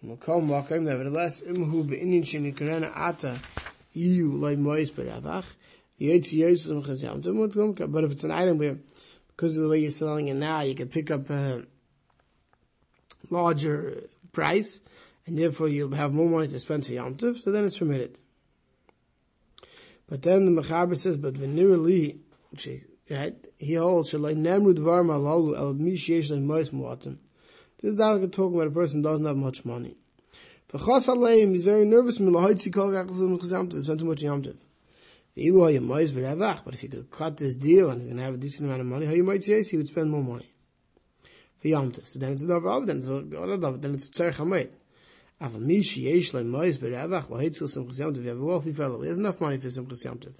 Nevertheless, 0.00 1.42
imhu 1.42 2.90
ata 2.94 3.40
like 3.92 4.58
mois 4.58 4.90
beravach. 4.92 5.44
But 7.92 8.04
if 8.04 8.12
it's 8.12 8.24
an 8.24 8.30
item 8.30 8.58
where, 8.58 8.78
because 9.28 9.56
of 9.56 9.64
the 9.64 9.68
way 9.68 9.80
you're 9.80 9.90
selling 9.90 10.28
it 10.28 10.34
now, 10.34 10.60
you 10.60 10.76
can 10.76 10.88
pick 10.88 11.10
up 11.10 11.28
a 11.28 11.64
larger 13.30 14.04
price, 14.32 14.80
and 15.30 15.38
therefore 15.38 15.68
you'll 15.68 15.94
have 15.94 16.12
more 16.12 16.28
money 16.28 16.48
to 16.48 16.58
spend 16.58 16.84
for 16.84 16.92
Yom 16.92 17.14
Tov, 17.14 17.38
so 17.40 17.52
then 17.52 17.64
it's 17.64 17.78
permitted. 17.78 18.18
But 20.08 20.22
then 20.22 20.44
the 20.44 20.60
Mechaber 20.60 20.96
says, 20.96 21.16
but 21.16 21.34
v'nirali, 21.34 22.18
right, 23.08 23.36
he 23.58 23.74
holds, 23.74 24.12
shalai 24.12 24.34
nemru 24.34 24.74
malalu 24.74 25.56
el 25.56 25.74
mi 25.74 25.92
sheyesh 25.92 26.36
mois 26.42 26.70
muatim. 26.70 27.18
This 27.80 27.92
is 27.92 27.96
not 27.96 28.20
talking 28.32 28.56
about 28.56 28.66
a 28.66 28.72
person 28.72 28.98
who 28.98 29.04
doesn't 29.04 29.24
have 29.24 29.36
much 29.36 29.64
money. 29.64 29.94
V'chas 30.72 31.06
aleim, 31.08 31.52
he's 31.54 31.64
very 31.64 31.84
nervous, 31.84 32.18
milahoitzi 32.18 32.72
kol 32.72 32.90
gachazim 32.90 33.38
chazamtiv, 33.38 33.80
spend 33.82 34.00
too 34.00 34.06
much 34.06 34.22
Yom 34.22 34.42
Tov. 34.42 34.56
But 35.32 36.74
if 36.74 36.82
you 36.82 36.88
could 36.88 37.08
cut 37.12 37.36
this 37.36 37.56
deal 37.56 37.88
and 37.90 38.00
he's 38.00 38.06
going 38.06 38.16
to 38.16 38.24
have 38.24 38.34
a 38.34 38.36
decent 38.36 38.68
amount 38.68 38.80
of 38.80 38.88
money, 38.88 39.06
you 39.14 39.22
might 39.22 39.44
say 39.44 39.62
he 39.62 39.76
would 39.76 39.86
spend 39.86 40.10
more 40.10 40.24
money 40.24 40.52
for 41.60 41.68
Yom 41.68 41.92
Tov. 41.92 42.04
So 42.08 42.18
then 42.18 42.32
it's 42.32 42.42
not 42.42 42.64
Rav, 42.64 42.84
then 42.88 42.98
it's 42.98 43.06
a 43.06 43.20
then 43.22 43.94
it's 43.94 44.08
a 44.08 44.10
Tzarech 44.10 44.34
HaMayit. 44.34 44.70
If 45.42 45.54
you 45.54 46.10
have 46.98 48.38
a 48.38 48.44
wealthy 48.44 48.72
fellow, 48.74 49.00
he 49.00 49.08
has 49.08 49.16
enough 49.16 49.40
money 49.40 49.56
for 49.56 49.68
simchas 49.68 50.04
Yom 50.04 50.18
Tov. 50.18 50.34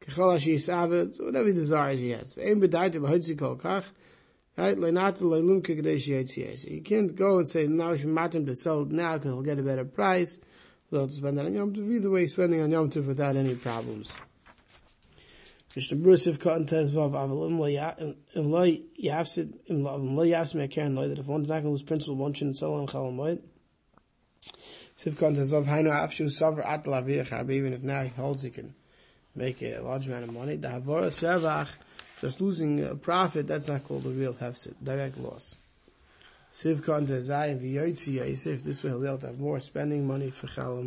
Kechol 0.00 0.32
ha 0.32 0.38
sheyisavet, 0.38 1.24
whatever 1.24 1.52
desires 1.52 2.00
he 2.00 2.10
has. 2.10 2.34
Ve'em 2.34 2.60
bedaiti 2.60 3.00
lo 3.00 3.08
heitzil 3.08 3.38
kol 3.38 3.56
kach, 3.56 3.84
right? 4.56 4.76
Leinat 4.76 5.20
lo 5.20 5.40
ilum 5.40 5.62
kekadesh 5.62 6.08
yetziyes. 6.08 6.68
You 6.68 6.82
can't 6.82 7.14
go 7.14 7.38
and 7.38 7.48
say, 7.48 7.68
now 7.68 7.92
if 7.92 8.00
should 8.00 8.08
mat 8.08 8.32
to 8.32 8.56
sell 8.56 8.84
now 8.84 9.14
because 9.14 9.30
he'll 9.30 9.42
get 9.42 9.60
a 9.60 9.62
better 9.62 9.84
price. 9.84 10.40
We'll 10.90 11.08
spend 11.10 11.38
that 11.38 11.46
on 11.46 11.54
Yom. 11.54 11.92
Either 11.92 12.10
way, 12.10 12.26
spending 12.26 12.60
on 12.60 12.72
Yom 12.72 12.90
without 12.90 13.36
any 13.36 13.54
problems. 13.54 14.16
Mr. 15.76 16.00
Bruce, 16.00 16.26
if 16.26 16.40
cotton 16.40 16.66
test 16.66 16.92
vav 16.92 17.12
avalim 17.12 17.58
lo 17.58 17.66
yafsid 19.00 19.54
im 19.66 19.84
lo 19.84 20.24
yafsid 20.24 20.54
me 20.54 20.66
karen 20.68 20.96
lo 20.96 21.08
that 21.08 21.18
if 21.18 21.26
one's 21.26 21.48
not 21.48 21.62
going 21.62 21.64
to 21.64 21.70
lose 21.70 21.82
principal, 21.82 22.16
one 22.16 22.32
shouldn't 22.32 22.56
sell 22.56 22.74
on 22.74 22.88
chalam 22.88 23.40
even 27.50 27.72
if 27.72 27.82
now 27.82 28.02
he 28.02 28.08
holds 28.08 28.42
he 28.42 28.50
can 28.50 28.74
make 29.34 29.62
a 29.62 29.80
large 29.80 30.06
amount 30.06 30.24
of 30.24 30.32
money. 30.32 30.56
The 30.56 30.68
havoras 30.68 31.22
revach, 31.22 31.68
just 32.20 32.40
losing 32.40 32.84
a 32.84 32.94
profit, 32.94 33.46
that's 33.46 33.68
not 33.68 33.86
called 33.86 34.06
a 34.06 34.10
real 34.10 34.34
hefsid, 34.34 34.74
direct 34.82 35.18
loss. 35.18 35.56
Sivkon 36.52 37.08
to 37.08 37.14
Zayin 37.14 37.60
v'yoytzi 37.60 38.14
Yosef. 38.14 38.62
This 38.62 38.84
way 38.84 38.90
he'll 38.90 39.00
be 39.00 39.08
able 39.08 39.18
to 39.18 39.26
have 39.26 39.40
more 39.40 39.58
spending 39.58 40.06
money 40.06 40.30
for 40.30 40.46
Chal 40.46 40.76
that 40.76 40.84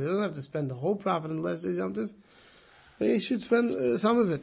he 0.00 0.04
doesn't 0.04 0.22
have 0.22 0.34
to 0.34 0.42
spend 0.42 0.70
the 0.70 0.74
whole 0.74 0.96
profit 0.96 1.30
days 1.62 1.78
Yom 1.78 1.94
Tov. 1.94 2.10
But 2.98 3.08
he 3.08 3.20
should 3.20 3.42
spend 3.42 3.70
uh, 3.70 3.98
some 3.98 4.18
of 4.18 4.32
it. 4.32 4.42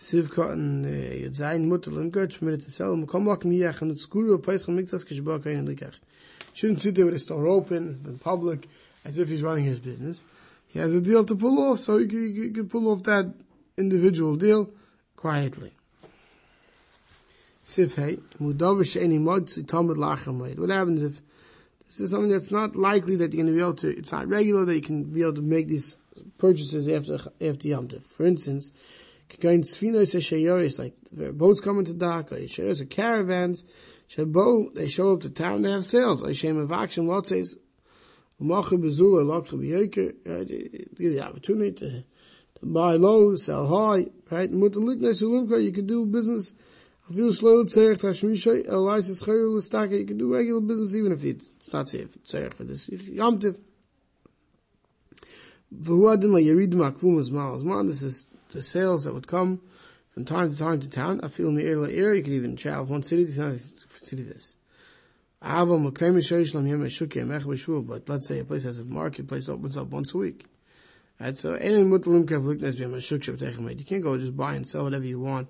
Sivkon 0.00 0.86
uh, 0.86 1.14
Yod 1.14 1.32
Zayin 1.32 1.66
mutter 1.66 1.90
limkot 1.90 2.38
permitted 2.38 2.62
to 2.62 2.70
sell. 2.70 2.96
Kol 3.04 3.20
morgen 3.20 3.52
miyach 3.52 3.82
and 3.82 3.90
it's 3.90 4.06
guru 4.06 4.38
peisach 4.38 4.68
mikzas 4.68 5.04
kishbar 5.04 5.44
kain 5.44 5.66
likach. 5.68 5.96
Shouldn't 6.54 6.80
sit 6.80 6.94
there 6.94 7.04
with 7.04 7.14
a 7.16 7.18
store 7.18 7.46
open 7.46 8.00
in 8.06 8.18
public 8.18 8.66
as 9.04 9.18
if 9.18 9.28
he's 9.28 9.42
running 9.42 9.64
his 9.64 9.78
business. 9.78 10.24
He 10.68 10.78
has 10.78 10.94
a 10.94 11.02
deal 11.02 11.22
to 11.24 11.36
pull 11.36 11.58
off, 11.58 11.80
so 11.80 11.98
he 11.98 12.06
can, 12.06 12.34
he 12.34 12.50
can 12.50 12.66
pull 12.70 12.88
off 12.88 13.02
that 13.02 13.26
individual 13.76 14.36
deal 14.36 14.70
quietly. 15.16 15.74
Sifhei, 17.66 18.20
What 20.58 20.70
happens 20.70 21.02
if 21.02 21.20
this 21.86 22.00
is 22.00 22.10
something 22.10 22.30
that's 22.30 22.50
not 22.50 22.74
likely 22.74 23.16
that 23.16 23.34
you're 23.34 23.44
going 23.44 23.54
to 23.54 23.58
be 23.58 23.60
able 23.60 23.74
to, 23.74 23.98
it's 23.98 24.12
not 24.12 24.28
regular 24.28 24.64
that 24.64 24.74
you 24.74 24.80
can 24.80 25.04
be 25.04 25.20
able 25.20 25.34
to 25.34 25.42
make 25.42 25.68
these 25.68 25.98
purchases 26.38 26.88
after, 26.88 27.18
after 27.40 27.68
Yom. 27.68 27.88
For 28.16 28.24
instance, 28.24 28.72
going 29.38 29.62
like 30.78 30.94
boats 31.12 31.60
coming 31.60 31.84
to 31.84 31.94
dock, 31.94 32.32
or 32.32 32.38
or 32.80 32.86
caravans, 32.86 33.64
they 34.16 34.88
show 34.88 35.12
up 35.12 35.20
to 35.20 35.30
town, 35.30 35.62
they 35.62 35.70
have 35.70 35.84
sales. 35.84 36.22
Hashem 36.24 36.56
of 36.58 36.72
action, 36.72 37.06
what 37.06 37.26
says, 37.26 37.56
Umacha 38.40 38.78
bezula, 38.78 39.22
lakcha 39.24 39.54
b'yeker, 39.54 40.14
the 40.96 41.20
opportunity 41.20 41.72
to 41.72 42.04
buy 42.62 42.94
low, 42.94 43.34
sell 43.36 43.66
high, 43.66 44.06
right? 44.30 44.50
You 44.50 45.72
can 45.72 45.86
do 45.86 46.06
business. 46.06 46.54
Feel 47.12 47.32
slow 47.32 47.64
tzerich 47.64 47.98
tashmishay 47.98 48.68
elisis 48.68 49.24
chayul 49.24 49.56
l'staka. 49.56 49.98
You 49.98 50.06
can 50.06 50.16
do 50.16 50.32
regular 50.32 50.60
business 50.60 50.94
even 50.94 51.10
if 51.10 51.24
it's 51.24 51.72
not 51.72 51.88
safe. 51.88 52.08
Tzerich 52.22 52.54
for 52.54 52.62
this 52.62 52.86
yomtiv. 52.86 53.58
V'hu 55.16 55.18
adin 55.18 55.18
layerid 55.18 55.18
makvum 55.18 55.18
as 55.18 55.18
mal 55.18 55.58
This 57.86 58.02
is 58.02 58.26
the 58.50 58.62
sales 58.62 59.04
that 59.04 59.14
would 59.14 59.28
come 59.28 59.60
from 60.10 60.24
time 60.24 60.50
to 60.50 60.58
time 60.58 60.80
to 60.80 60.90
town. 60.90 61.20
I 61.22 61.28
feel 61.28 61.56
area. 61.56 62.16
You 62.16 62.22
could 62.22 62.32
even 62.32 62.56
travel 62.56 62.86
from 62.86 62.94
one 62.94 63.02
city 63.02 63.26
to 63.26 63.32
another 63.32 63.58
city. 64.02 64.24
This. 64.24 64.56
But 65.42 65.68
let's 68.08 68.28
say 68.28 68.40
a 68.40 68.44
place 68.44 68.64
has 68.64 68.80
a 68.80 68.84
marketplace 68.84 69.48
opens 69.48 69.76
up 69.76 69.88
once 69.88 70.12
a 70.12 70.18
week. 70.18 70.46
Right, 71.20 71.36
so 71.36 71.54
You 73.78 73.84
can't 73.84 74.02
go 74.02 74.18
just 74.18 74.36
buy 74.36 74.54
and 74.54 74.66
sell 74.66 74.84
whatever 74.84 75.04
you 75.04 75.20
want 75.20 75.48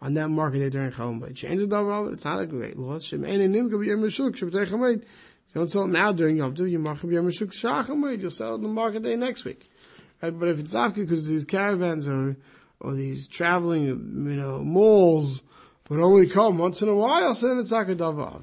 on 0.00 0.14
that 0.14 0.28
market 0.28 0.60
day 0.60 0.70
during 0.70 0.92
Bayit. 1.20 1.34
Change 1.34 1.60
the 1.60 1.66
it's 2.12 2.24
not 2.24 2.40
a 2.40 2.46
great 2.46 2.78
loss. 2.78 3.12
Don't 5.58 5.68
sell 5.68 5.86
it 5.86 5.88
now 5.88 6.12
during 6.12 6.36
Yom 6.36 6.54
Tov. 6.54 6.70
You 6.70 6.78
market 6.78 7.08
b'yamashuk 7.08 7.48
shachem 7.48 8.20
You'll 8.20 8.30
sell 8.30 8.52
it 8.52 8.54
on 8.54 8.62
the 8.62 8.68
market 8.68 9.02
day 9.02 9.16
next 9.16 9.44
week. 9.44 9.68
Right, 10.22 10.30
but 10.30 10.48
if 10.50 10.60
it's 10.60 10.72
after 10.72 11.00
because 11.02 11.26
these 11.26 11.44
caravans 11.44 12.06
or 12.06 12.36
or 12.78 12.94
these 12.94 13.26
traveling, 13.26 13.86
you 13.86 14.36
know, 14.36 14.60
malls 14.62 15.42
would 15.88 15.98
only 15.98 16.28
come 16.28 16.58
once 16.58 16.80
in 16.80 16.88
a 16.88 16.94
while, 16.94 17.34
so 17.34 17.48
then 17.48 17.58
it's 17.58 17.72
not 17.72 17.90
a 17.90 17.96
davar. 17.96 18.40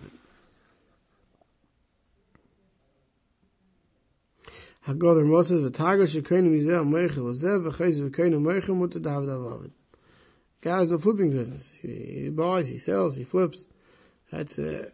Hagoder 4.86 5.26
Moses 5.26 5.72
v'tago 5.72 6.04
shekoinu 6.04 6.52
mizeh 6.52 6.84
meichel 6.84 7.32
lezev 7.32 7.72
v'chayz 7.72 8.10
v'koinu 8.10 8.42
meichel 8.42 8.76
mutter 8.76 9.00
david 9.00 9.30
avavid. 9.30 9.72
Guy 10.60 10.80
has 10.80 10.92
no 10.92 10.98
flipping 10.98 11.32
business. 11.32 11.78
He 11.82 12.30
buys, 12.30 12.68
he 12.68 12.78
sells, 12.78 13.16
he 13.16 13.24
flips. 13.24 13.68
That's 14.34 14.60
uh, 14.60 14.90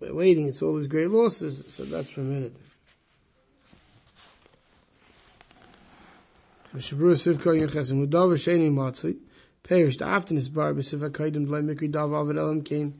waiting. 0.00 0.48
It's 0.48 0.62
all 0.62 0.76
these 0.76 0.86
great 0.86 1.10
losses, 1.10 1.64
so 1.68 1.84
that's 1.84 2.10
permitted. 2.10 2.54
So 6.72 6.78
Shabru 6.78 7.14
Sivko 7.14 7.60
Yechesim 7.60 8.06
Udav 8.06 8.32
Sheni 8.34 8.70
Matzli 8.70 9.16
perished 9.62 10.02
after 10.02 10.34
this 10.34 10.48
bar 10.48 10.74
b'siv 10.74 11.08
hakaydim 11.08 11.46
d'lay 11.46 11.60
mikri 11.60 11.90
dav 11.90 12.12
avid 12.12 12.36
elam 12.36 12.62
kain 12.62 12.94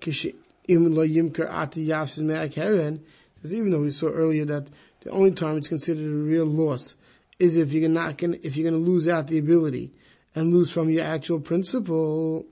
kish 0.00 0.26
im 0.68 0.94
lo 0.94 1.06
yimker 1.06 1.50
ati 1.50 1.86
yafsin 1.86 2.24
me'ak 2.24 2.52
heren. 2.52 3.00
Even 3.44 3.70
though 3.70 3.80
we 3.80 3.90
saw 3.90 4.08
earlier 4.08 4.44
that 4.44 4.68
the 5.00 5.10
only 5.10 5.30
time 5.30 5.56
it's 5.56 5.68
considered 5.68 6.04
a 6.04 6.08
real 6.08 6.44
loss 6.44 6.96
is 7.38 7.56
if 7.56 7.72
you're 7.72 7.88
not 7.88 8.18
going 8.18 8.38
if 8.42 8.56
you're 8.56 8.68
going 8.68 8.84
to 8.84 8.90
lose 8.90 9.06
out 9.06 9.28
the 9.28 9.38
ability 9.38 9.92
and 10.34 10.52
lose 10.52 10.70
from 10.70 10.90
your 10.90 11.04
actual 11.04 11.40
principle. 11.40 12.46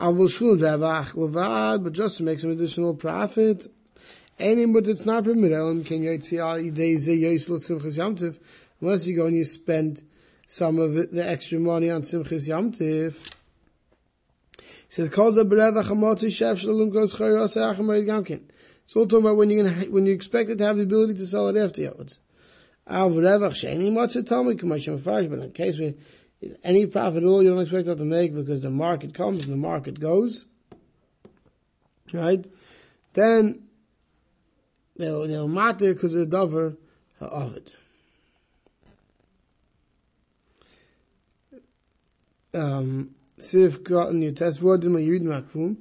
But 0.00 1.92
just 1.92 2.16
to 2.16 2.22
make 2.22 2.40
some 2.40 2.50
additional 2.50 2.94
profit, 2.94 3.70
any 4.38 4.64
but 4.64 4.86
it's 4.86 5.04
not 5.04 5.24
permitted. 5.24 5.58
Unless 8.82 9.06
you 9.06 9.14
go 9.14 9.26
and 9.26 9.36
you 9.36 9.44
spend 9.44 10.02
some 10.46 10.78
of 10.78 10.96
it, 10.96 11.12
the 11.12 11.28
extra 11.28 11.58
money 11.58 11.90
on 11.90 12.00
Simchas 12.00 12.48
Yamtiv. 12.48 13.14
He 14.58 14.64
says, 14.88 15.10
"Calls 15.10 15.36
a 15.36 15.44
berevach 15.44 15.84
hamotzi 15.84 16.28
shef 16.28 16.56
shalom 16.58 16.88
goes 16.88 17.14
chayros 17.14 17.56
achamay 17.56 18.04
gamkin." 18.06 18.40
It's 18.82 18.96
all 18.96 19.06
talking 19.06 19.26
about 19.26 19.36
when 19.36 19.54
gonna, 19.54 19.84
when 19.90 20.06
you 20.06 20.12
expect 20.14 20.48
it 20.48 20.56
to 20.56 20.64
have 20.64 20.78
the 20.78 20.82
ability 20.84 21.14
to 21.14 21.26
sell 21.26 21.48
it 21.48 21.56
afterwards. 21.56 22.18
But 22.86 23.06
in 23.06 23.42
case 25.52 25.78
we, 25.78 25.94
any 26.64 26.86
profit 26.86 27.22
at 27.22 27.26
all 27.26 27.42
you 27.42 27.50
don't 27.50 27.60
expect 27.60 27.86
that 27.86 27.98
to 27.98 28.04
make 28.04 28.34
because 28.34 28.60
the 28.60 28.70
market 28.70 29.14
comes 29.14 29.44
and 29.44 29.52
the 29.52 29.56
market 29.56 30.00
goes, 30.00 30.46
right? 32.12 32.44
Then 33.12 33.68
they'll, 34.96 35.26
they'll 35.26 35.48
matter 35.48 35.92
because 35.92 36.14
the 36.14 36.26
dover 36.26 36.76
of 37.20 37.56
it. 37.56 37.72
Um, 42.52 43.14
Sif 43.38 43.84
gotten 43.84 44.22
your 44.22 44.32
test 44.32 44.60
word 44.60 44.84
in 44.84 44.92
Yud 44.92 45.22
Makfum. 45.22 45.76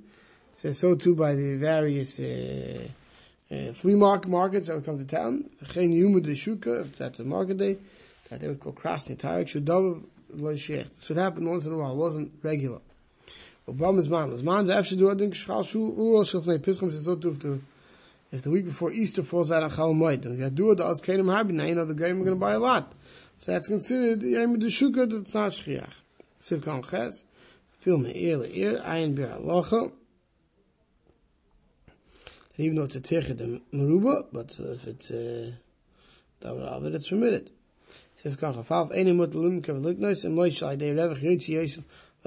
Says 0.56 0.78
so 0.78 0.96
too 0.96 1.16
by 1.16 1.36
the 1.36 1.56
various 1.56 2.20
uh, 2.20 2.88
uh, 3.50 3.74
flea 3.74 3.96
market 3.96 4.30
markets 4.30 4.68
that 4.68 4.76
would 4.76 4.86
come 4.86 4.98
to 4.98 5.06
town. 5.06 5.50
Shuka, 5.64 6.82
if 6.82 7.02
at 7.02 7.14
the 7.14 7.24
market 7.24 7.58
day. 7.58 7.78
that 8.30 8.42
they 8.42 8.48
would 8.48 8.60
call 8.60 8.74
crossing. 8.74 9.18
Shudov 9.18 10.04
Loishech. 10.04 10.19
This 10.32 11.10
would 11.10 11.18
happen 11.18 11.50
once 11.50 11.66
in 11.66 11.74
a 11.74 11.78
while. 11.78 11.92
It 11.92 11.98
wasn't 11.98 12.32
regular. 12.44 12.80
So 13.66 13.74
if 18.32 18.42
the 18.44 18.50
week 18.52 18.66
before 18.66 18.92
Easter 18.92 19.24
falls 19.24 19.52
out 19.52 19.64
on 19.64 19.72
Chal 19.72 19.94
Moed, 19.94 20.26
and 20.26 20.38
you 20.38 20.50
do 20.50 20.72
it, 20.72 20.76
the 20.76 20.84
Azkenim 20.84 21.26
Habi, 21.26 21.52
now 21.52 21.66
you 21.66 21.76
know 21.76 21.86
the 21.86 21.94
game 21.94 22.20
we're 22.20 22.26
going 22.26 22.38
to 22.38 22.40
buy 22.40 22.54
a 22.54 22.60
lot. 22.60 22.94
So 23.38 23.52
that's 23.52 23.68
considered 23.68 24.24
Yom 24.24 24.60
Shukah 24.60 25.10
that's 25.10 25.34
not 25.34 25.52
Shchiach. 25.52 25.94
Siv 26.42 26.64
Kan 26.64 26.84
Ches, 26.84 27.26
Fil 27.80 27.98
Me'ir 27.98 28.38
Le'ir, 28.38 28.80
Ayin 28.84 29.16
Bir 29.16 29.28
Alocha, 29.28 29.92
even 32.58 32.76
though 32.76 32.84
it's 32.84 32.96
a 32.96 33.02
Techet 33.02 33.62
Meruba, 33.74 34.26
but 34.32 34.60
if 34.60 34.86
it's 34.86 35.12
a 35.12 35.54
Davar 36.42 36.76
Avid, 36.76 36.96
it's 36.96 37.08
permitted. 37.10 37.52
Unless 38.22 38.36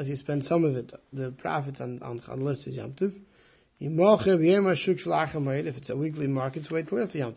you 0.08 0.16
spend 0.16 0.44
some 0.44 0.64
of 0.64 0.76
it, 0.76 0.92
the 1.12 1.32
profits 1.32 1.82
on, 1.82 2.00
on, 2.02 2.40
list 2.40 2.66
is 2.66 2.78
Yom. 2.78 2.94
If 2.98 3.12
it's 5.76 5.90
a 5.90 5.96
weekly 5.96 6.26
market, 6.28 6.70
wait 6.70 6.88
till 6.88 7.02
after 7.02 7.18
Yom. 7.18 7.34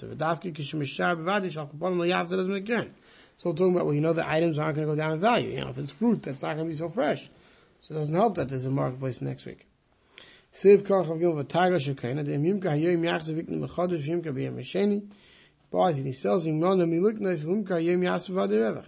So 3.38 3.50
we're 3.50 3.56
talking 3.56 3.76
about, 3.76 3.86
well, 3.86 3.94
you 3.94 4.00
know, 4.00 4.14
the 4.14 4.26
items 4.26 4.58
aren't 4.58 4.76
going 4.78 4.88
to 4.88 4.94
go 4.94 4.96
down 4.96 5.12
in 5.12 5.20
value. 5.20 5.50
You 5.50 5.60
know, 5.60 5.70
if 5.72 5.78
it's 5.78 5.92
fruit, 5.92 6.24
that's 6.24 6.42
not 6.42 6.56
going 6.56 6.68
to 6.68 6.72
be 6.72 6.76
so 6.76 6.88
fresh. 6.88 7.30
So 7.82 7.94
it 7.94 7.98
doesn't 7.98 8.16
help 8.16 8.36
that 8.36 8.48
there's 8.48 8.66
a 8.66 8.72
marketplace 8.72 9.22
next 9.22 9.46
week. 9.46 9.68
Viknim 10.54 10.94
Mechodesh 13.68 14.08
Yimka 14.08 14.32
B'Yem 14.32 15.12
buys 15.72 15.98
and 15.98 16.08
he 16.08 16.14
sells 16.14 16.46
him 16.46 16.60
non 16.60 16.80
Miluk 16.80 17.20
Nes 17.20 17.44
Vumka 17.44 17.70
Hayoim 17.70 18.00
Yachzav 18.00 18.36
Vadirevach. 18.36 18.86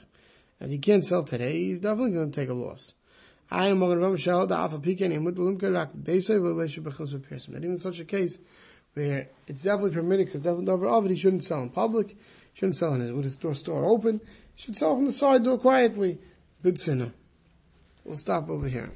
And 0.60 0.70
if 0.70 0.72
he 0.72 0.78
can't 0.80 1.06
sell 1.06 1.24
today, 1.24 1.54
he's 1.54 1.80
definitely 1.80 2.12
going 2.12 2.32
to 2.32 2.40
take 2.40 2.50
a 2.50 2.54
loss. 2.54 2.94
I 3.50 3.68
am 3.68 3.80
Mogan 3.80 4.00
Ram 4.00 4.18
Shal 4.18 4.48
da 4.48 4.66
Afa 4.66 4.80
Pika 4.80 5.06
and 5.06 5.24
Mut 5.24 5.38
Rak 5.38 5.94
Beisay 5.94 6.40
V'Leisha 6.40 6.80
B'Chos 6.80 7.14
V'Pirsim. 7.14 7.54
That 7.54 7.60
even 7.60 7.74
in 7.74 7.80
such 7.80 8.00
a 8.00 8.06
case 8.06 8.40
where 8.94 9.30
it's 9.48 9.64
definitely 9.64 9.92
permitted 9.92 10.26
because 10.26 10.42
definitely 10.42 10.72
over 10.72 10.88
of 10.88 11.06
it, 11.06 11.12
he 11.12 11.18
shouldn't 11.18 11.44
sell 11.44 11.62
in 11.62 11.70
public, 11.70 12.10
he 12.10 12.16
shouldn't 12.54 12.76
sell 12.76 12.94
in 12.96 13.08
it 13.08 13.14
with 13.14 13.24
his 13.24 13.38
door 13.38 13.56
store 13.56 13.86
open, 13.86 14.20
he 14.56 14.62
should 14.62 14.76
sell 14.76 14.96
from 14.96 15.06
the 15.06 15.14
side 15.14 15.44
door 15.44 15.58
quietly. 15.58 16.20
Bid 16.62 16.80
sinner. 16.80 17.14
We'll 18.04 18.16
stop 18.16 18.50
over 18.50 18.68
here. 18.68 18.92